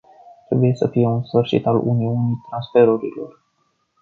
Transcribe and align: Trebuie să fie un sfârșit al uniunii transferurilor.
Trebuie 0.47 0.75
să 0.75 0.87
fie 0.87 1.07
un 1.07 1.23
sfârșit 1.23 1.65
al 1.65 1.75
uniunii 1.77 2.41
transferurilor. 2.49 3.43